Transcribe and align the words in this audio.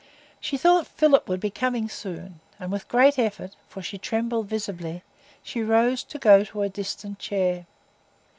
She 0.39 0.57
thought 0.57 0.87
Philip 0.87 1.29
would 1.29 1.39
be 1.39 1.51
coming 1.51 1.87
soon; 1.87 2.39
and 2.59 2.71
with 2.71 2.87
great 2.87 3.19
effort—for 3.19 3.83
she 3.83 3.99
trembled 3.99 4.47
visibly—she 4.47 5.61
rose 5.61 6.03
to 6.05 6.17
go 6.17 6.43
to 6.43 6.63
a 6.63 6.69
distant 6.69 7.19
chair. 7.19 7.67